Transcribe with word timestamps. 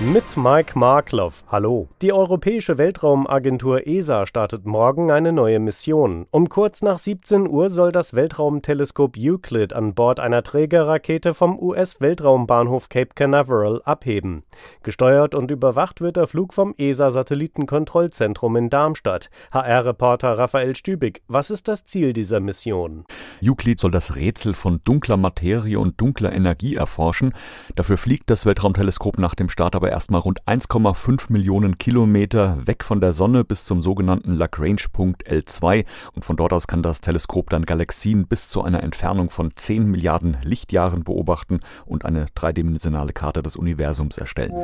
Mit 0.00 0.36
Mike 0.36 0.76
Markloff. 0.76 1.44
Hallo. 1.46 1.88
Die 2.02 2.12
Europäische 2.12 2.78
Weltraumagentur 2.78 3.86
ESA 3.86 4.26
startet 4.26 4.66
morgen 4.66 5.12
eine 5.12 5.32
neue 5.32 5.60
Mission. 5.60 6.26
Um 6.32 6.48
kurz 6.48 6.82
nach 6.82 6.98
17 6.98 7.48
Uhr 7.48 7.70
soll 7.70 7.92
das 7.92 8.12
Weltraumteleskop 8.12 9.16
Euclid 9.16 9.72
an 9.72 9.94
Bord 9.94 10.18
einer 10.18 10.42
Trägerrakete 10.42 11.32
vom 11.32 11.56
US-Weltraumbahnhof 11.60 12.88
Cape 12.88 13.14
Canaveral 13.14 13.82
abheben. 13.84 14.42
Gesteuert 14.82 15.36
und 15.36 15.52
überwacht 15.52 16.00
wird 16.00 16.16
der 16.16 16.26
Flug 16.26 16.54
vom 16.54 16.74
ESA-Satellitenkontrollzentrum 16.76 18.56
in 18.56 18.70
Darmstadt. 18.70 19.30
HR-Reporter 19.52 20.36
Raphael 20.36 20.74
Stübig, 20.74 21.22
was 21.28 21.50
ist 21.50 21.68
das 21.68 21.84
Ziel 21.84 22.12
dieser 22.12 22.40
Mission? 22.40 23.04
Euclid 23.40 23.78
soll 23.78 23.92
das 23.92 24.16
Rätsel 24.16 24.54
von 24.54 24.80
dunkler 24.82 25.16
Materie 25.16 25.78
und 25.78 26.00
dunkler 26.00 26.32
Energie 26.32 26.74
erforschen. 26.74 27.32
Dafür 27.76 27.96
fliegt 27.96 28.28
das 28.28 28.44
Weltraumteleskop 28.44 29.18
nach 29.18 29.36
dem 29.36 29.48
Start 29.48 29.76
aber 29.76 29.83
erstmal 29.90 30.20
rund 30.20 30.42
1,5 30.44 31.32
Millionen 31.32 31.78
Kilometer 31.78 32.66
weg 32.66 32.84
von 32.84 33.00
der 33.00 33.12
Sonne 33.12 33.44
bis 33.44 33.64
zum 33.64 33.82
sogenannten 33.82 34.34
Lagrange-Punkt 34.34 35.26
L2 35.28 35.84
und 36.14 36.24
von 36.24 36.36
dort 36.36 36.52
aus 36.52 36.66
kann 36.66 36.82
das 36.82 37.00
Teleskop 37.00 37.50
dann 37.50 37.66
Galaxien 37.66 38.26
bis 38.26 38.48
zu 38.48 38.62
einer 38.62 38.82
Entfernung 38.82 39.30
von 39.30 39.50
10 39.54 39.86
Milliarden 39.86 40.36
Lichtjahren 40.42 41.04
beobachten 41.04 41.60
und 41.86 42.04
eine 42.04 42.26
dreidimensionale 42.34 43.12
Karte 43.12 43.42
des 43.42 43.56
Universums 43.56 44.18
erstellen. 44.18 44.54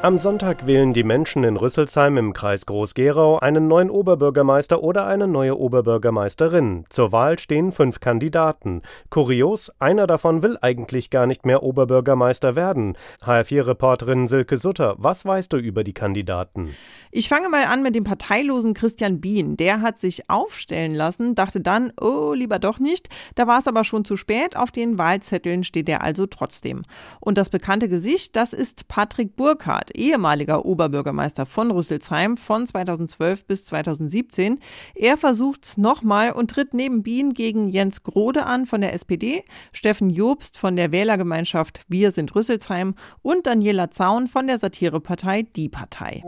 Am 0.00 0.16
Sonntag 0.16 0.64
wählen 0.64 0.92
die 0.92 1.02
Menschen 1.02 1.42
in 1.42 1.56
Rüsselsheim 1.56 2.18
im 2.18 2.32
Kreis 2.32 2.66
Groß-Gerau 2.66 3.40
einen 3.40 3.66
neuen 3.66 3.90
Oberbürgermeister 3.90 4.80
oder 4.80 5.08
eine 5.08 5.26
neue 5.26 5.58
Oberbürgermeisterin. 5.58 6.84
Zur 6.88 7.10
Wahl 7.10 7.40
stehen 7.40 7.72
fünf 7.72 7.98
Kandidaten. 7.98 8.82
Kurios, 9.10 9.72
einer 9.80 10.06
davon 10.06 10.44
will 10.44 10.56
eigentlich 10.62 11.10
gar 11.10 11.26
nicht 11.26 11.44
mehr 11.44 11.64
Oberbürgermeister 11.64 12.54
werden. 12.54 12.96
HR4-Reporterin 13.24 14.28
Silke 14.28 14.56
Sutter, 14.56 14.94
was 14.98 15.24
weißt 15.24 15.52
du 15.52 15.56
über 15.56 15.82
die 15.82 15.94
Kandidaten? 15.94 16.76
Ich 17.10 17.28
fange 17.28 17.48
mal 17.48 17.64
an 17.64 17.82
mit 17.82 17.96
dem 17.96 18.04
parteilosen 18.04 18.74
Christian 18.74 19.20
Bien. 19.20 19.56
Der 19.56 19.80
hat 19.80 19.98
sich 19.98 20.30
aufstellen 20.30 20.94
lassen, 20.94 21.34
dachte 21.34 21.60
dann, 21.60 21.92
oh, 22.00 22.34
lieber 22.34 22.60
doch 22.60 22.78
nicht. 22.78 23.08
Da 23.34 23.48
war 23.48 23.58
es 23.58 23.66
aber 23.66 23.82
schon 23.82 24.04
zu 24.04 24.16
spät. 24.16 24.56
Auf 24.56 24.70
den 24.70 24.96
Wahlzetteln 24.96 25.64
steht 25.64 25.88
er 25.88 26.04
also 26.04 26.26
trotzdem. 26.26 26.82
Und 27.18 27.36
das 27.36 27.50
bekannte 27.50 27.88
Gesicht, 27.88 28.36
das 28.36 28.52
ist 28.52 28.86
Patrick 28.86 29.34
Burkhardt. 29.34 29.87
Burkhardt, 29.88 29.96
ehemaliger 29.96 30.64
Oberbürgermeister 30.64 31.46
von 31.46 31.70
Rüsselsheim 31.70 32.36
von 32.36 32.66
2012 32.66 33.46
bis 33.46 33.64
2017. 33.64 34.58
Er 34.94 35.16
versucht 35.16 35.78
nochmal 35.78 36.32
und 36.32 36.50
tritt 36.50 36.74
neben 36.74 37.02
Bien 37.02 37.34
gegen 37.34 37.68
Jens 37.68 38.02
Grode 38.02 38.46
an 38.46 38.66
von 38.66 38.80
der 38.80 38.92
SPD, 38.92 39.44
Steffen 39.72 40.10
Jobst 40.10 40.58
von 40.58 40.76
der 40.76 40.92
Wählergemeinschaft 40.92 41.82
Wir 41.88 42.10
sind 42.10 42.34
Rüsselsheim 42.34 42.94
und 43.22 43.46
Daniela 43.46 43.90
Zaun 43.90 44.28
von 44.28 44.46
der 44.46 44.58
Satirepartei 44.58 45.42
Die 45.42 45.68
Partei. 45.68 46.22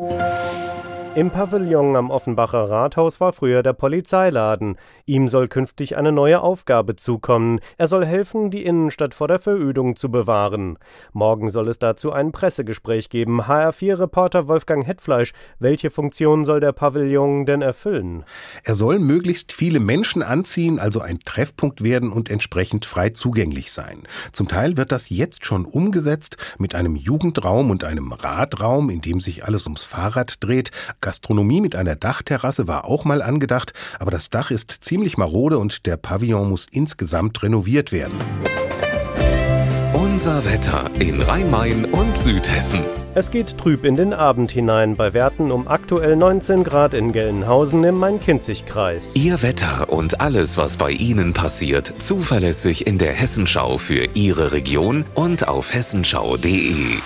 Im 1.17 1.33
Pavillon 1.33 1.97
am 1.97 2.09
Offenbacher 2.09 2.71
Rathaus 2.71 3.19
war 3.19 3.33
früher 3.33 3.65
der 3.65 3.73
Polizeiladen. 3.73 4.77
Ihm 5.07 5.27
soll 5.27 5.49
künftig 5.49 5.97
eine 5.97 6.13
neue 6.13 6.41
Aufgabe 6.41 6.95
zukommen. 6.95 7.59
Er 7.79 7.89
soll 7.89 8.07
helfen, 8.07 8.53
die 8.53 8.65
Innenstadt 8.65 9.13
vor 9.13 9.27
der 9.27 9.41
Verödung 9.41 9.97
zu 9.97 10.09
bewahren. 10.09 10.79
Morgen 11.13 11.51
soll 11.51 11.69
es 11.69 11.81
dazu 11.81 12.13
ein 12.13 12.31
Pressegespräch 12.31 13.09
geben. 13.09 13.43
HR4-Reporter 13.43 14.47
Wolfgang 14.47 14.87
Hetfleisch, 14.87 15.33
welche 15.59 15.91
Funktion 15.91 16.45
soll 16.45 16.61
der 16.61 16.71
Pavillon 16.71 17.45
denn 17.45 17.61
erfüllen? 17.61 18.25
Er 18.63 18.77
soll 18.77 19.01
möglichst 19.01 19.53
viele 19.53 19.81
Menschen 19.81 20.23
anziehen, 20.23 20.79
also 20.79 21.01
ein 21.01 21.19
Treffpunkt 21.25 21.83
werden 21.83 22.13
und 22.13 22.31
entsprechend 22.31 22.87
frei 22.87 23.11
zugänglich 23.11 23.73
sein. 23.73 24.05
Zum 24.31 24.47
Teil 24.47 24.77
wird 24.77 24.93
das 24.93 25.11
jetzt 25.11 25.45
schon 25.45 25.65
umgesetzt 25.65 26.37
mit 26.59 26.77
einem 26.77 26.95
Jugendraum 26.95 27.71
und 27.71 27.83
einem 27.83 28.13
Radraum, 28.13 28.91
in 28.91 29.01
dem 29.01 29.19
sich 29.19 29.45
alles 29.45 29.67
ums 29.67 29.83
Fahrrad 29.83 30.37
dreht. 30.39 30.71
Gastronomie 31.01 31.61
mit 31.61 31.77
einer 31.77 31.97
Dachterrasse 31.97 32.69
war 32.69 32.85
auch 32.85 33.05
mal 33.05 33.23
angedacht, 33.23 33.73
aber 33.99 34.11
das 34.11 34.31
Dach 34.31 34.51
ist 34.51 34.71
ziemlich 34.81 35.17
marode 35.17 35.59
und 35.59 35.87
der 35.87 35.97
Pavillon 35.97 36.51
muss 36.51 36.67
insgesamt 36.71 37.43
renoviert 37.43 37.93
werden. 37.93 38.19
Unser 39.93 40.45
Wetter 40.45 40.91
in 40.99 41.23
Rhein-Main 41.23 41.87
und 41.87 42.17
Südhessen. 42.17 42.81
Es 43.15 43.31
geht 43.31 43.59
trüb 43.59 43.85
in 43.85 43.97
den 43.97 44.13
Abend 44.13 44.53
hinein, 44.53 44.95
bei 44.95 45.15
Werten 45.15 45.51
um 45.51 45.67
aktuell 45.67 46.15
19 46.15 46.63
Grad 46.63 46.95
in 46.95 47.13
Gelnhausen 47.13 47.83
im 47.85 47.97
Main-Kinzig-Kreis. 47.97 49.17
Ihr 49.17 49.43
Wetter 49.43 49.89
und 49.89 50.21
alles, 50.21 50.59
was 50.59 50.77
bei 50.77 50.91
Ihnen 50.91 51.33
passiert, 51.33 51.93
zuverlässig 51.99 52.87
in 52.87 52.99
der 52.99 53.15
Hessenschau 53.15 53.79
für 53.79 54.11
Ihre 54.15 54.53
Region 54.53 55.07
und 55.15 55.49
auf 55.49 55.75
hessenschau.de. 55.75 56.99